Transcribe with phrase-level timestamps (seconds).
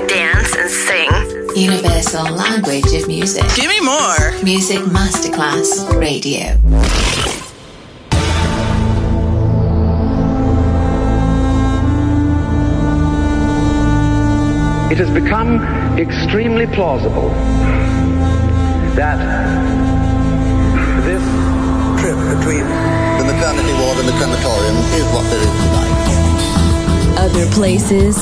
[0.00, 1.10] to dance and sing.
[1.56, 3.44] Universal language of music.
[3.56, 4.32] Give me more.
[4.42, 6.56] Music Masterclass Radio.
[14.90, 15.60] It has become
[15.98, 17.28] extremely plausible
[18.96, 19.18] that
[21.04, 21.22] this
[22.00, 22.64] trip between
[23.18, 25.96] the maternity ward and the crematorium is what there is tonight.
[27.18, 28.16] Other places,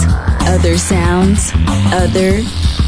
[0.49, 1.53] other sounds,
[1.93, 2.43] other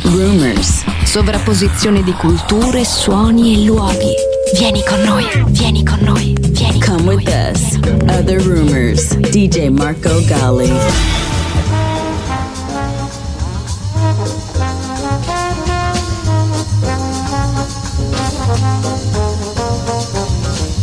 [0.05, 0.82] rumors.
[1.05, 4.14] Sovrapposizione di culture, suoni e luoghi.
[4.56, 7.51] Vieni con noi, vieni con noi, vieni Come con with noi.
[7.52, 7.78] us.
[8.09, 9.15] Other rumors.
[9.30, 10.70] DJ Marco Gali.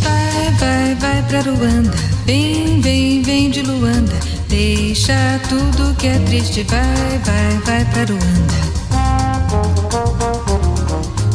[0.03, 1.91] Vai, vai, vai pra Luanda.
[2.25, 4.26] Vem, vem, vem de Luanda.
[4.49, 6.63] Deixa tudo que é triste.
[6.63, 8.53] Vai, vai, vai pra Luanda.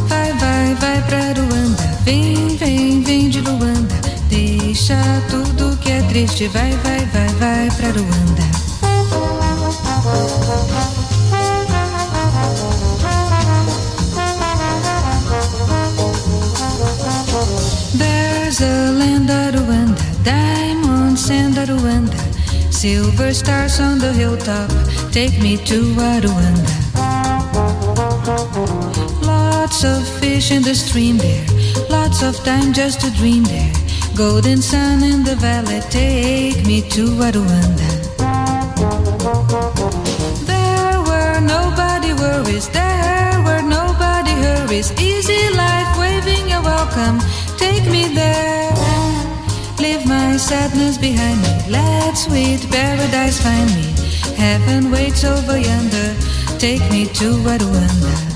[0.09, 1.83] Vai, vai, vai pra Luanda.
[2.05, 3.95] Vem, vem, vem de Luanda.
[4.28, 4.97] Deixa
[5.31, 6.48] tudo que é triste.
[6.48, 8.53] Vai, vai, vai, vai pra Luanda.
[22.83, 24.69] Silver stars on the hilltop.
[25.12, 26.75] Take me to Rwanda.
[29.24, 31.47] Lots of fish in the stream there,
[31.89, 33.72] lots of time just to dream there.
[34.16, 37.92] Golden sun in the valley, take me to Rwanda.
[50.33, 53.92] My sadness behind me, let sweet paradise find me.
[54.34, 56.16] Heaven waits over yonder,
[56.58, 58.33] take me to Rwanda.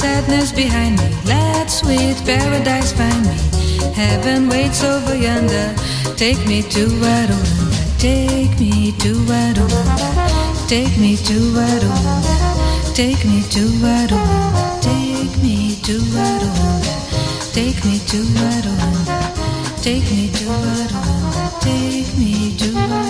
[0.00, 3.36] Sadness behind me, let sweet paradise find me.
[3.92, 5.74] Heaven waits over yonder,
[6.16, 7.38] take me to Rwanda,
[7.98, 9.66] take me to Rwanda,
[10.68, 11.92] take me to Rwanda,
[12.94, 14.20] take me to Rwanda,
[14.82, 16.50] take me to Rwanda,
[17.52, 19.00] take me to Rwanda.
[19.82, 23.09] Take me to Rwanda, take me to Rwanda.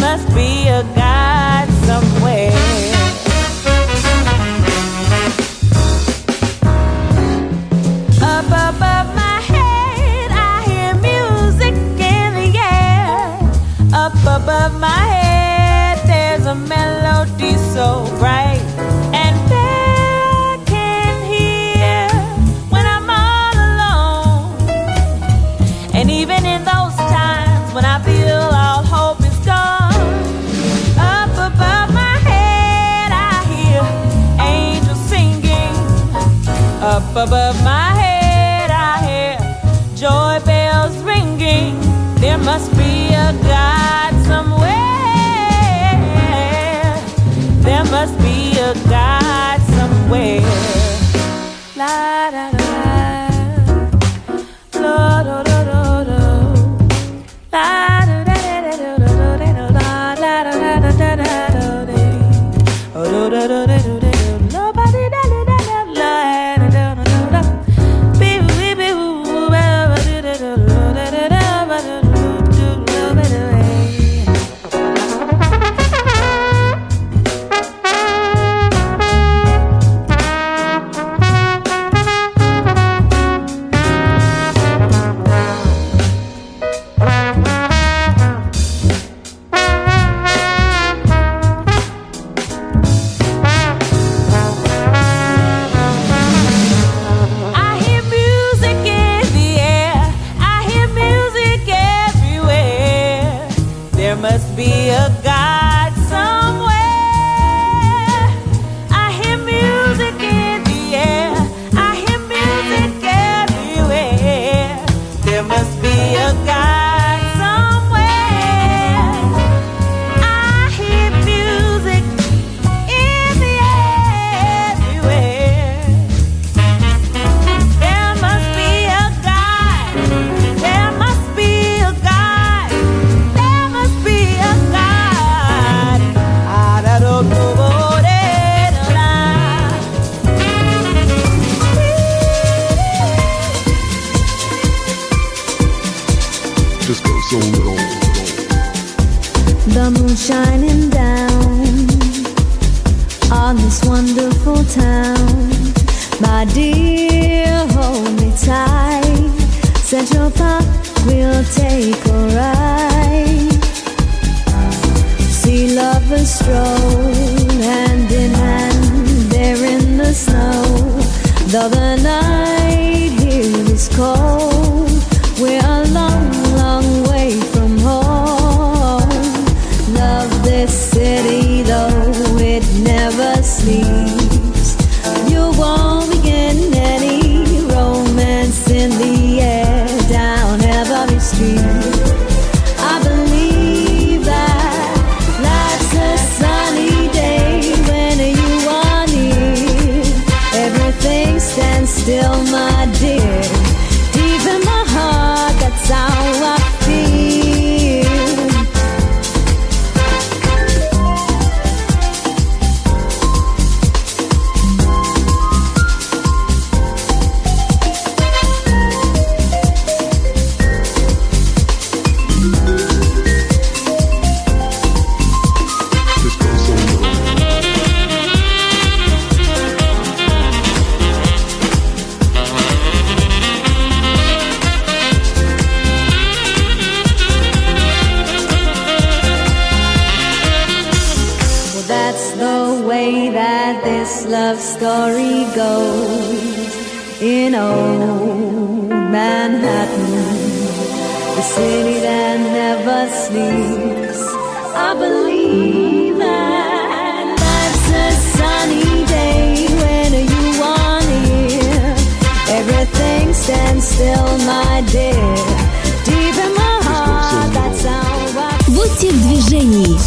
[0.00, 2.75] must be a God somewhere.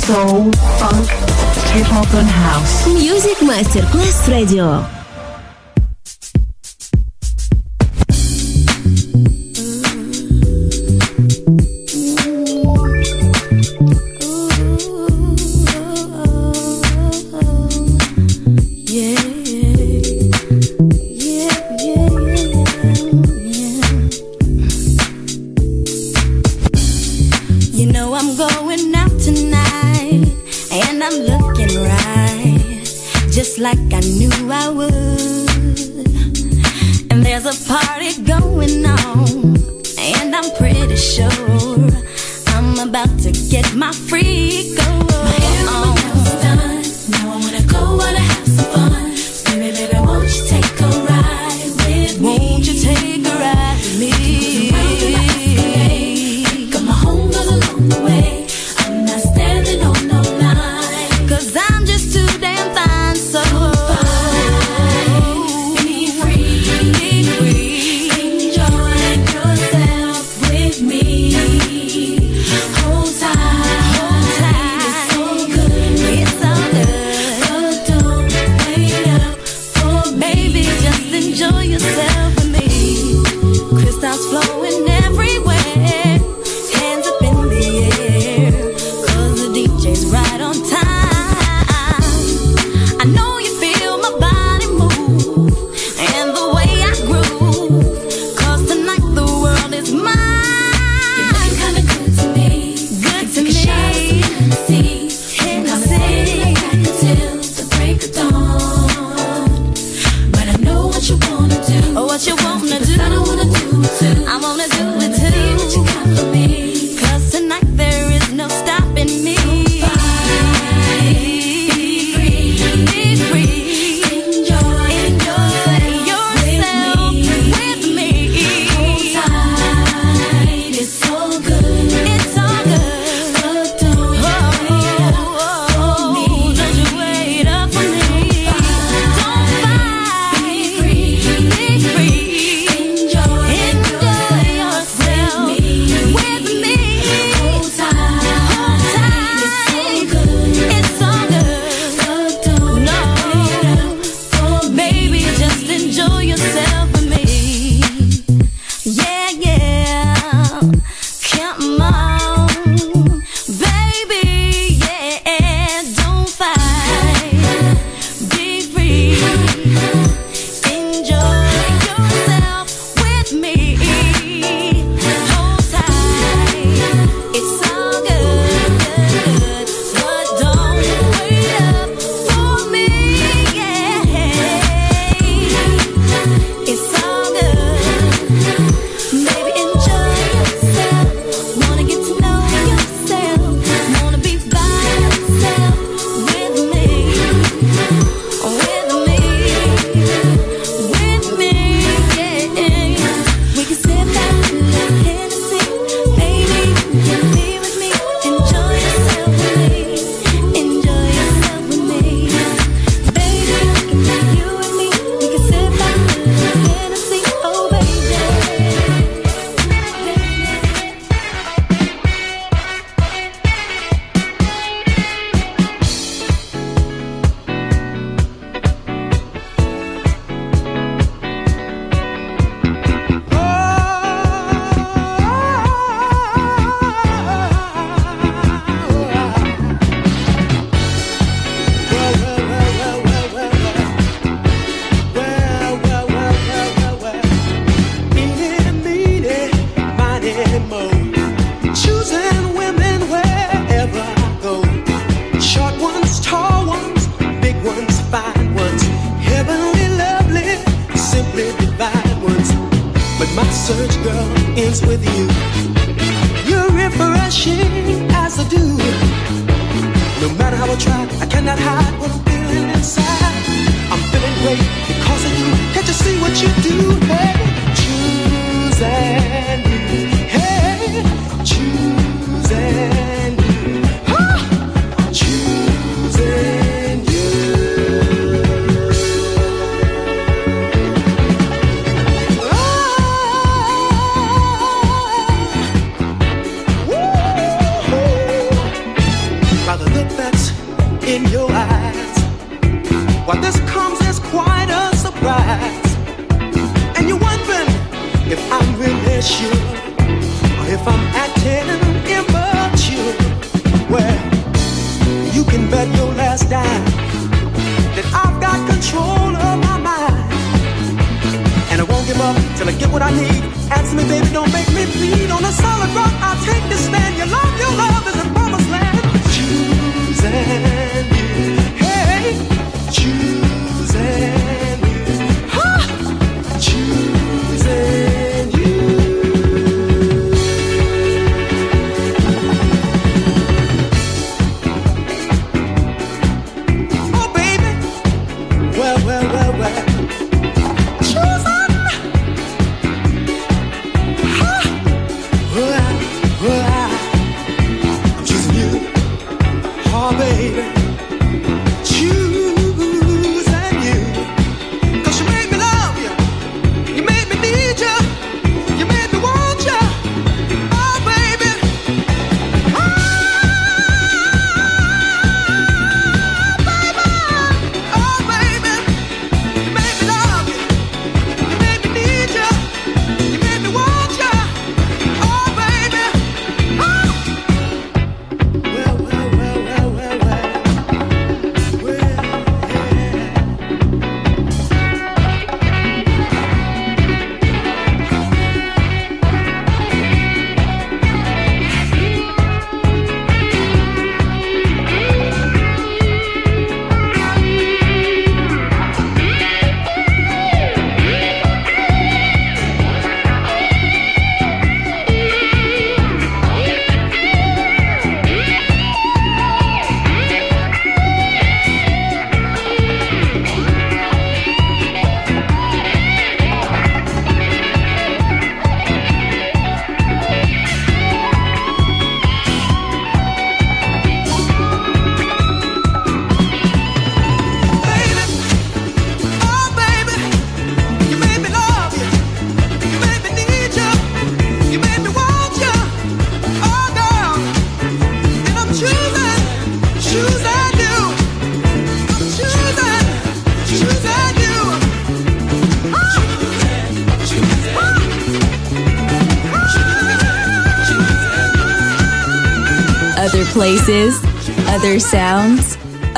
[0.10, 1.08] Soul, funk,
[1.70, 2.88] hip-hop and house.
[2.88, 4.99] Music Masterclass Radio.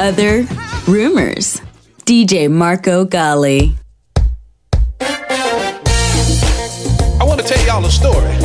[0.01, 0.45] other
[0.87, 1.61] rumors.
[2.05, 3.75] DJ Marco Gally.
[4.99, 8.35] I want to tell y'all a story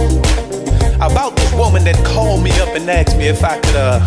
[0.97, 4.01] about this woman that called me up and asked me if I could uh,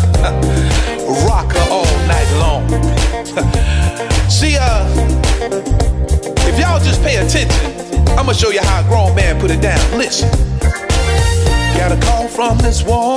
[1.26, 2.68] rock her all night long.
[4.30, 4.86] See, uh,
[6.46, 7.50] if y'all just pay attention,
[8.10, 9.80] I'm gonna show you how a grown man put it down.
[9.98, 10.30] Listen,
[11.76, 13.09] got a call from this woman.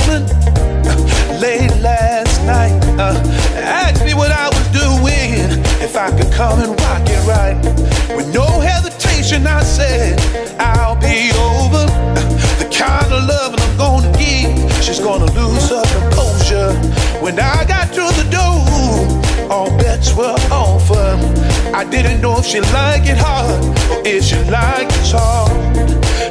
[22.43, 25.53] If she like it hard, or if she like it soft.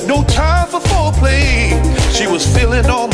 [0.06, 1.72] No time for foreplay.
[2.12, 3.08] She was feeling all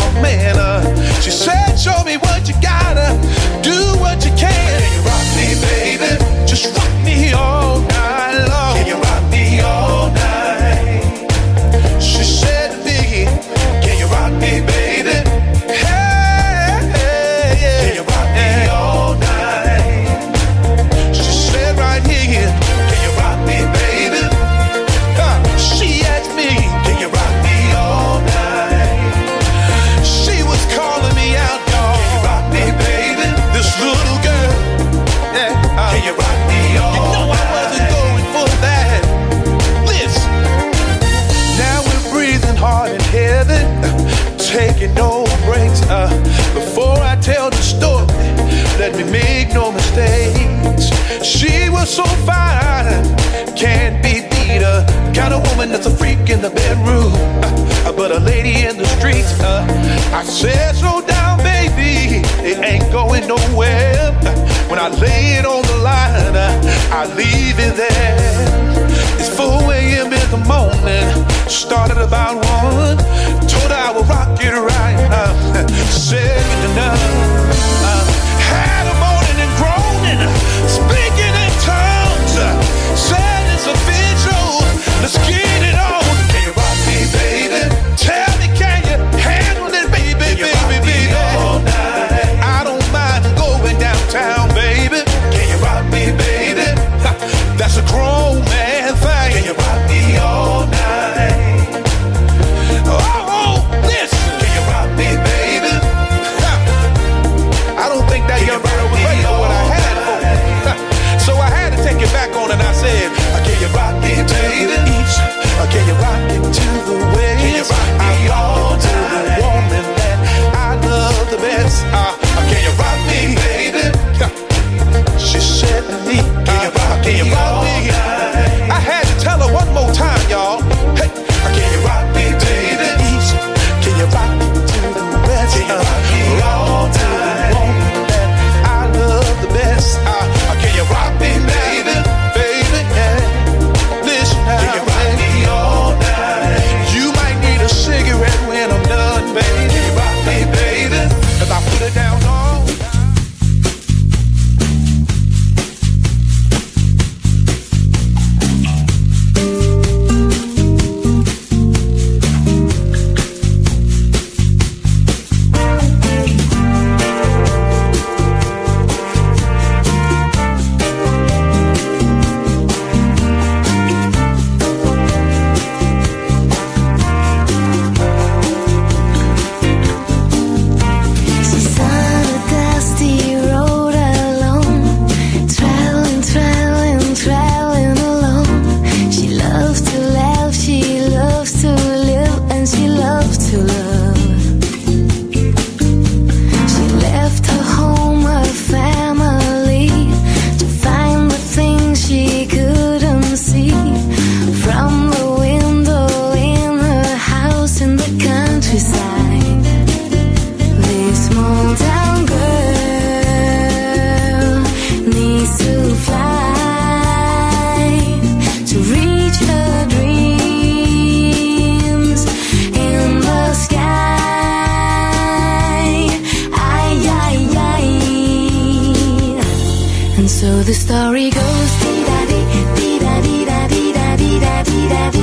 [230.18, 232.44] And so the story goes dee da dee,
[232.76, 235.17] dee da dee da dee da dee da dee da dee.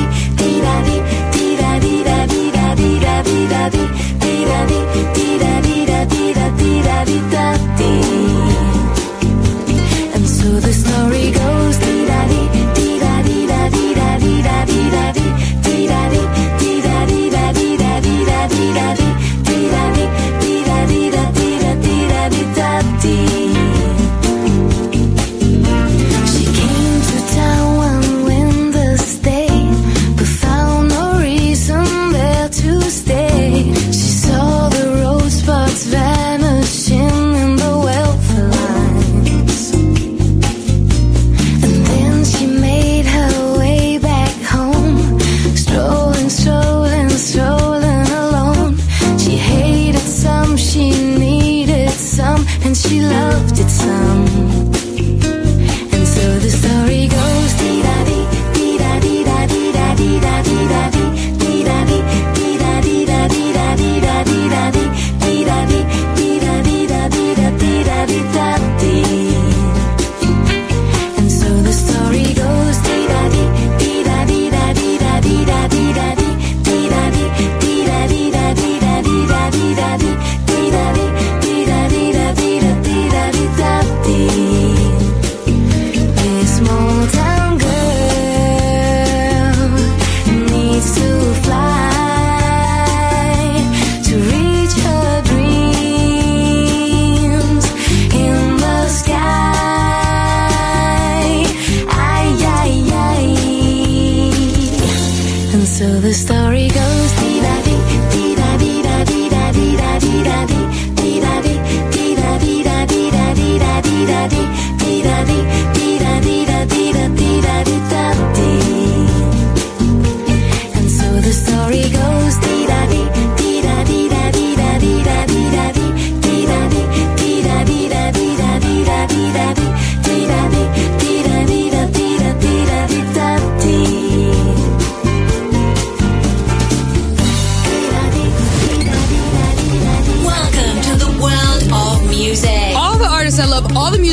[106.16, 107.82] story goes dee da dee,
[108.14, 111.60] dee da dee da dee da dee da dee da dee, dee da dee,
[111.92, 114.48] dee da dee da dee da dee da dee da dee,
[114.80, 115.44] dee da dee,
[115.76, 117.85] dee da dee da dee da dee da dee.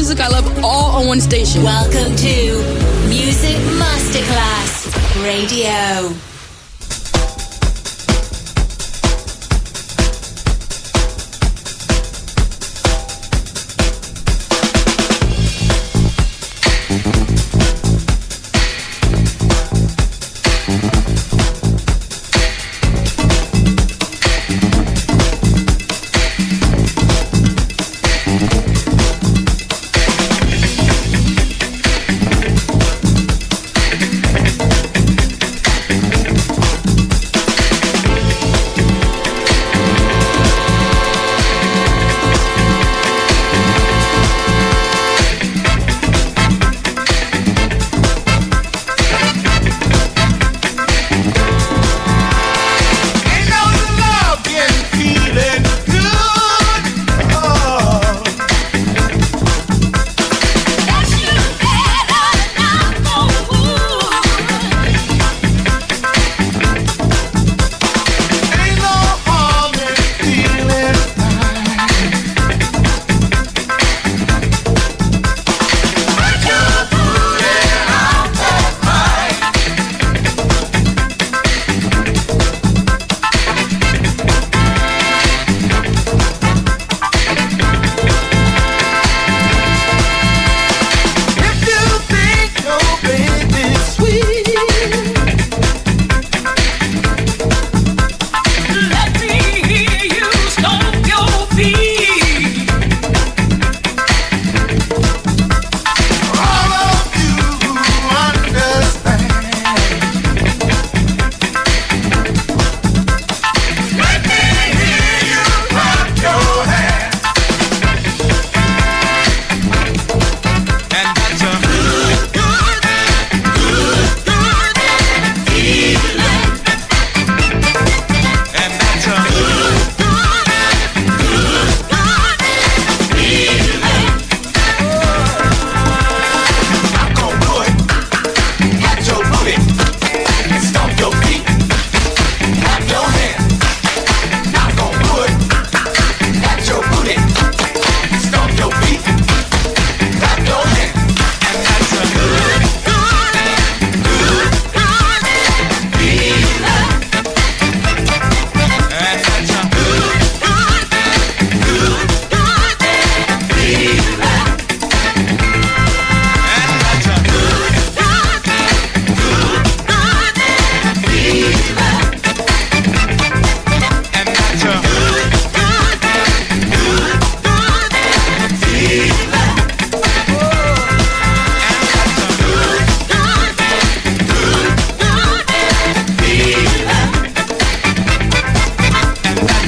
[0.02, 0.18] Music.
[0.18, 1.62] I love all on one station.
[1.62, 6.31] Welcome to Music Masterclass Radio.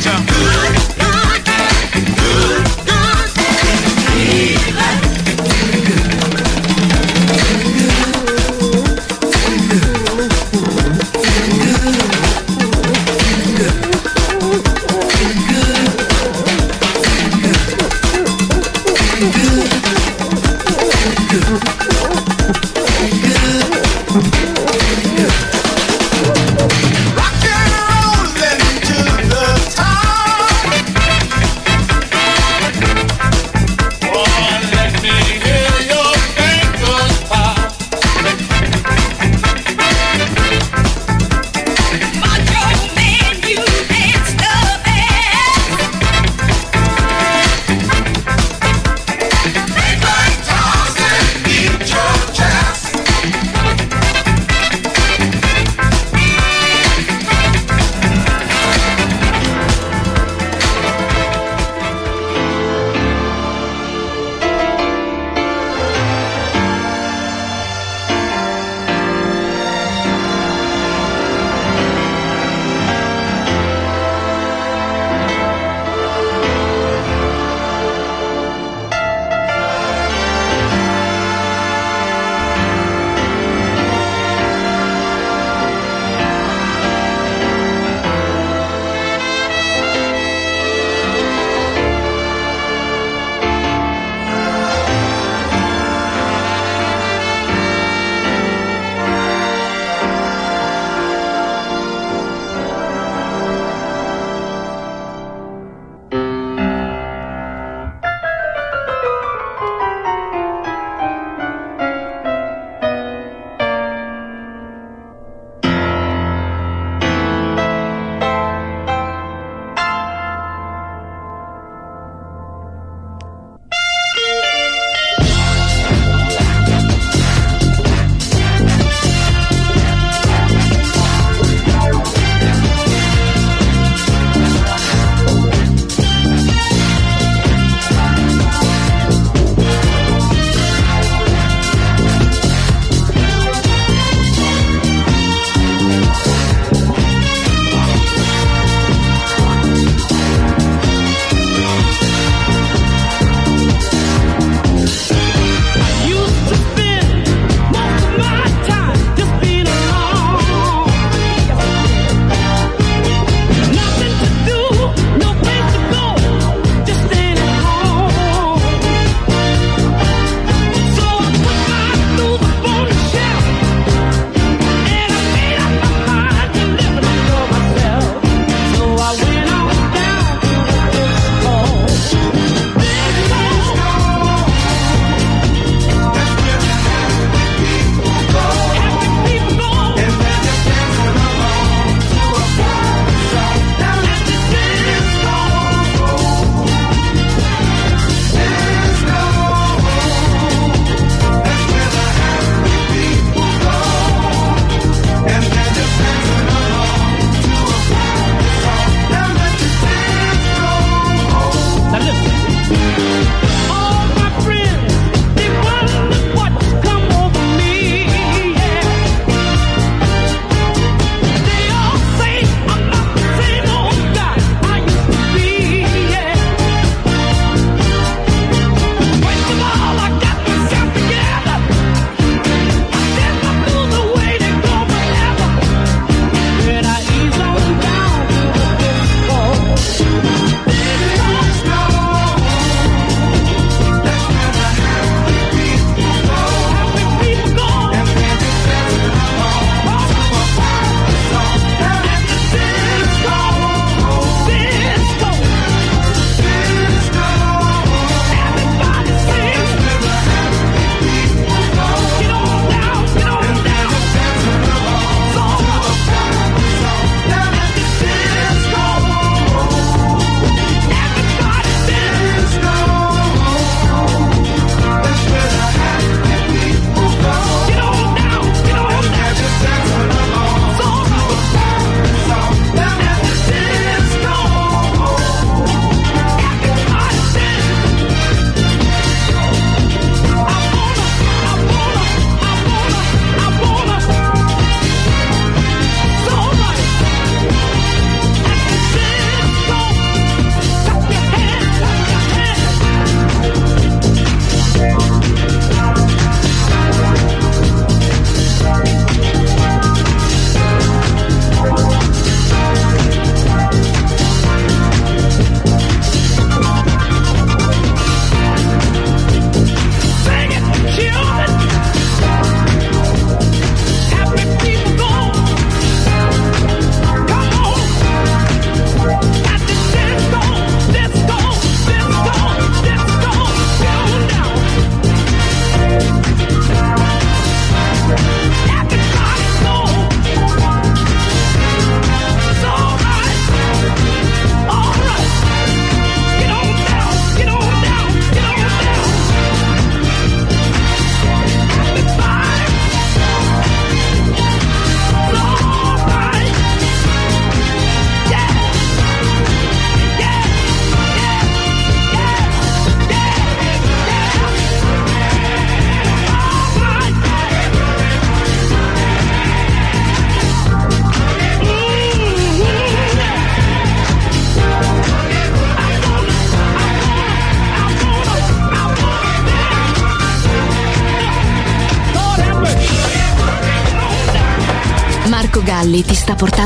[0.04, 0.93] Good.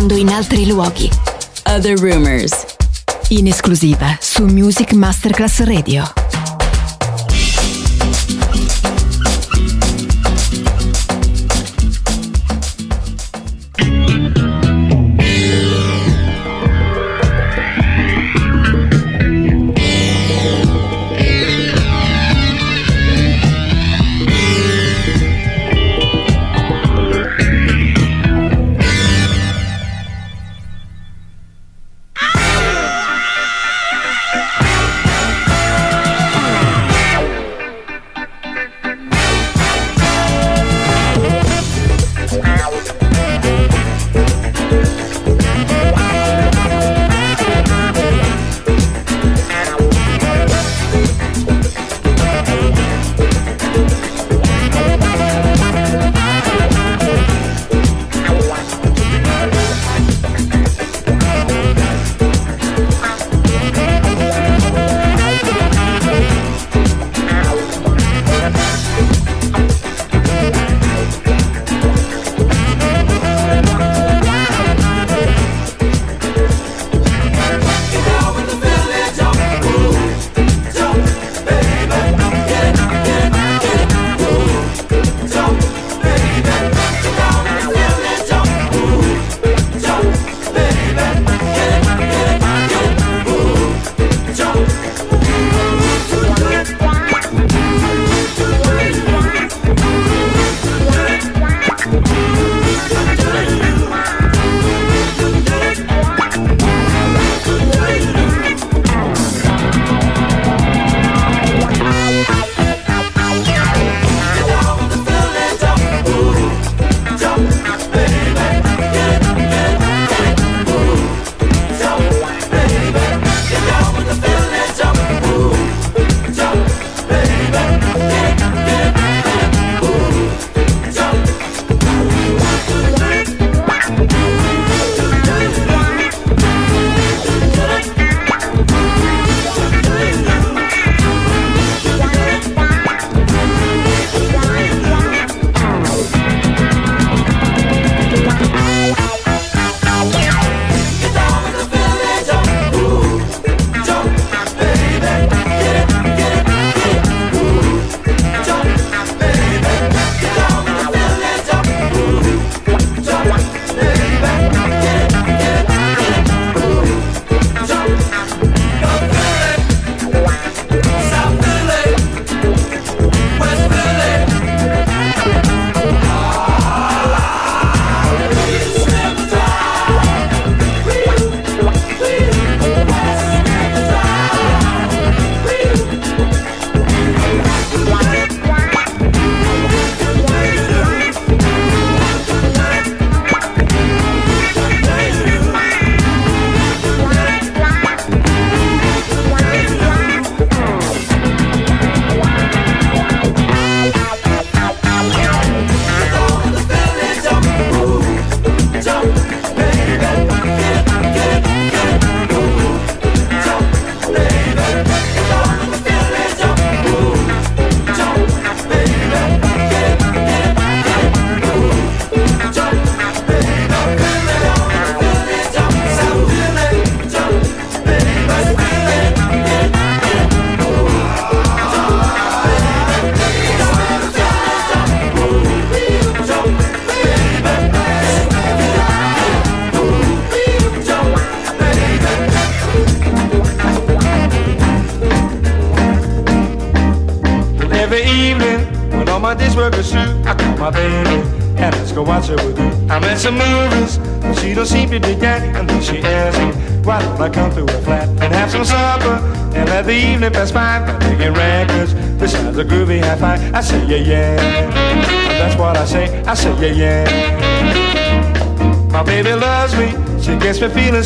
[0.08, 1.10] Sta portando in altri luoghi.
[1.66, 2.52] Other Rumors.
[3.28, 6.27] In esclusiva su Music Masterclass Radio.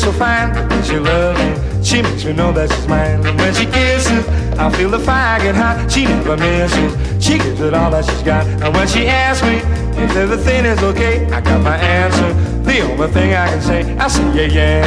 [0.03, 0.53] So fine.
[0.83, 1.83] She loves me.
[1.83, 3.25] She makes me know that she's mine.
[3.25, 4.27] And when she kisses,
[4.59, 5.89] I feel the fire get hot.
[5.91, 6.93] She never misses.
[7.23, 8.45] She gives it all that she's got.
[8.45, 9.57] And when she asks me
[10.03, 12.33] if everything is okay, I got my answer.
[12.63, 14.85] The only thing I can say, I say yeah yeah.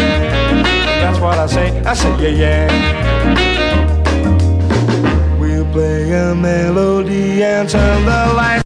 [1.02, 1.80] That's what I say.
[1.80, 2.66] I say yeah yeah.
[5.38, 8.65] We'll play a melody and turn the lights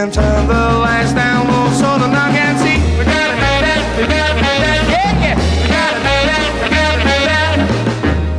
[0.00, 2.80] And turn the lights down low so the knock can see.
[2.96, 5.36] We gotta do that, we gotta do that, yeah, yeah.
[5.60, 7.56] We gotta do that, we gotta do that.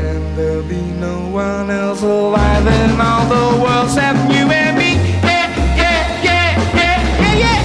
[0.10, 4.98] And there'll be no one else alive in all the world except you and me.
[5.22, 7.60] Yeah, yeah, yeah, yeah, yeah, yeah.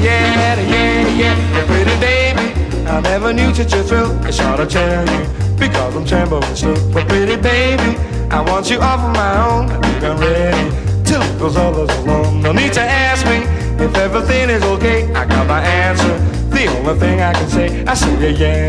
[0.00, 1.66] Yeah, yeah, yeah, yeah.
[1.66, 2.46] Pretty baby,
[2.88, 4.10] I never knew such a thrill.
[4.24, 5.28] It's hard to tell you
[5.58, 6.80] because I'm trembling still.
[6.92, 7.98] But pretty baby,
[8.30, 9.70] I want you all for my own.
[9.70, 10.83] I think I'm ready
[11.44, 12.42] leave those others alone.
[12.42, 13.38] No need to ask me
[13.84, 15.12] if everything is okay.
[15.12, 16.18] I got my answer.
[16.50, 18.68] The only thing I can say, I say yeah, yeah.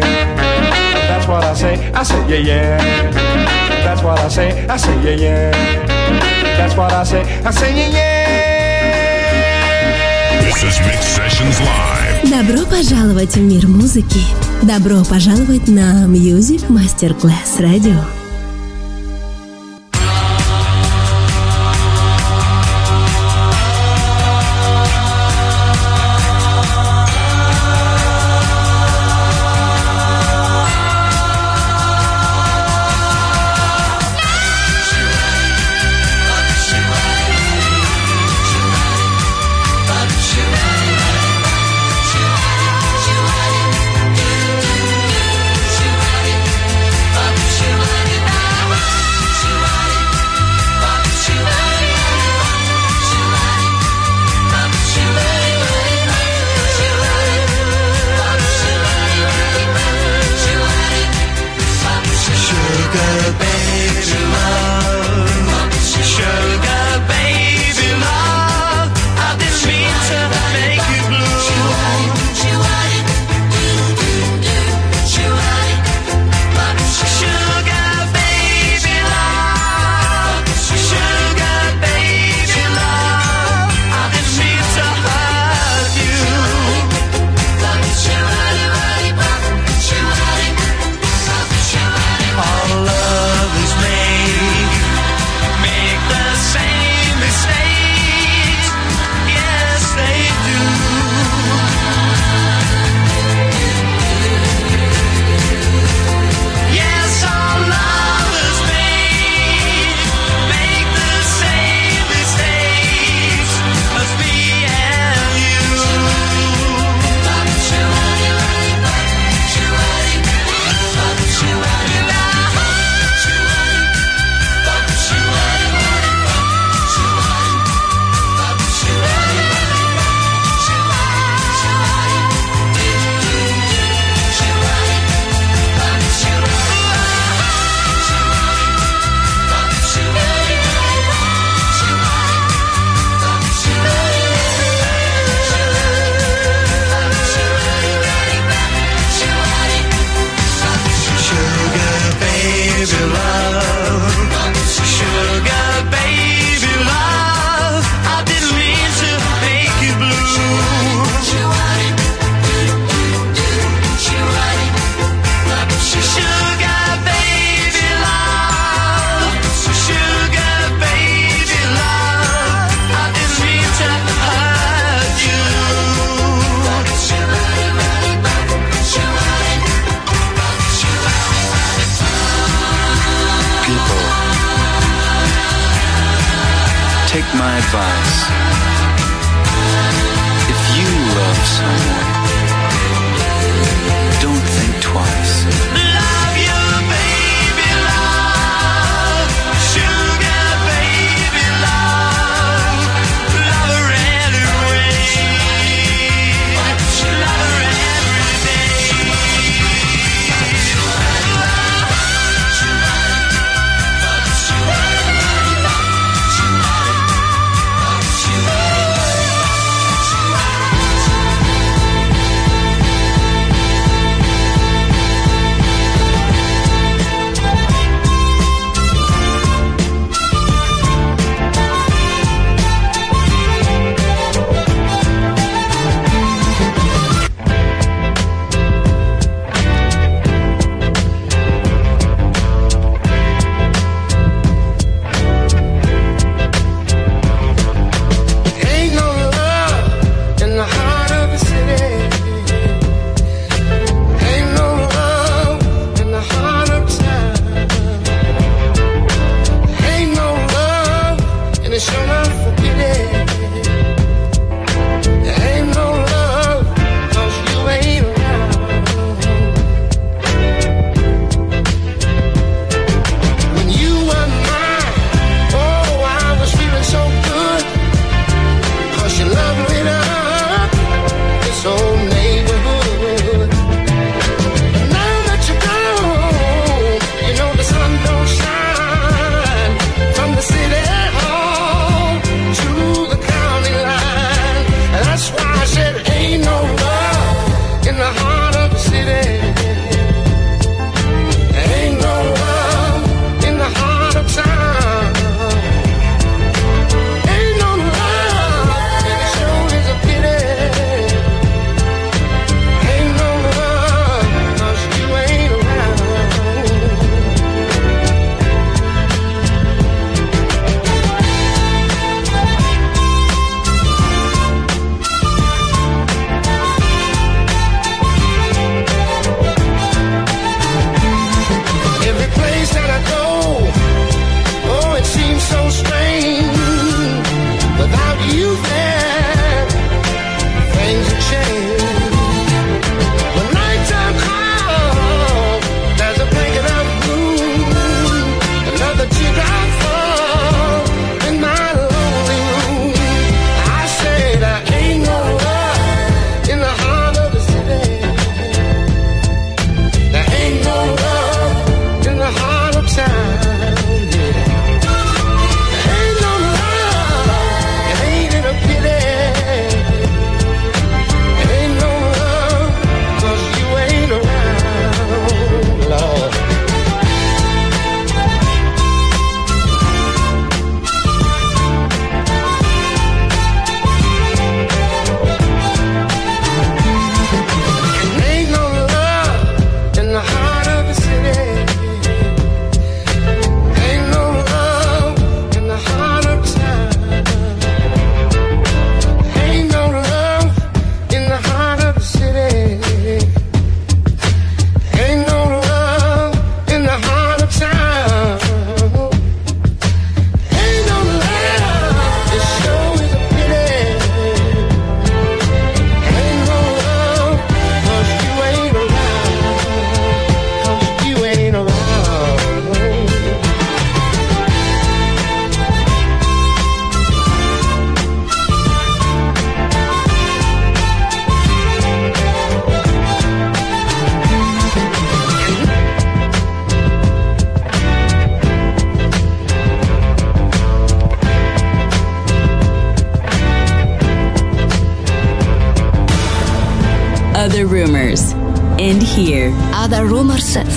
[1.07, 1.91] That's what I say.
[1.93, 2.77] I say yeah, yeah.
[3.83, 4.67] That's what I say.
[4.67, 5.51] I say yeah, yeah.
[6.57, 7.21] That's what I say.
[7.43, 8.41] I say yeah, yeah.
[10.41, 12.29] This is Mix Sessions Live.
[12.29, 14.21] Добро пожаловать в мир музыки.
[14.63, 18.24] Добро пожаловать на Music Masterclass Radio.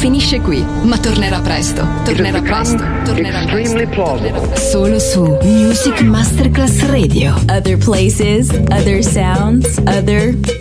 [0.08, 1.86] Finisce qui, ma tornerà presto.
[2.02, 2.82] Tornerà presto.
[3.04, 4.56] Tornerà presto.
[4.56, 7.34] Solo su Music Masterclass Radio.
[7.50, 10.57] Other places, other sounds, other.